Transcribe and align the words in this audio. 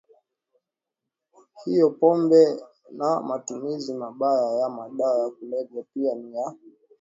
hiyoPombe 1.65 2.57
na 2.97 3.21
matumizi 3.21 3.93
mabaya 3.93 4.59
ya 4.59 4.69
madawa 4.69 5.19
ya 5.23 5.29
kulevya 5.29 5.83
pia 5.93 6.15
ni 6.15 6.35
ya 6.35 6.55